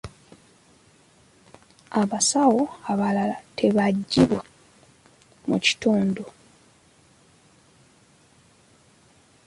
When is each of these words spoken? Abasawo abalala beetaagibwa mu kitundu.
Abasawo 2.01 2.63
abalala 2.91 3.37
beetaagibwa 3.55 4.41
mu 5.47 5.57
kitundu. 5.65 6.23